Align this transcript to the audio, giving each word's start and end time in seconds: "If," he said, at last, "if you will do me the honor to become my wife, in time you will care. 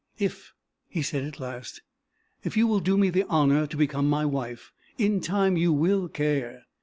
"If," 0.17 0.51
he 0.87 1.03
said, 1.03 1.25
at 1.25 1.39
last, 1.39 1.83
"if 2.43 2.57
you 2.57 2.65
will 2.65 2.79
do 2.79 2.97
me 2.97 3.11
the 3.11 3.21
honor 3.27 3.67
to 3.67 3.77
become 3.77 4.09
my 4.09 4.25
wife, 4.25 4.71
in 4.97 5.19
time 5.21 5.57
you 5.57 5.71
will 5.71 6.07
care. 6.09 6.63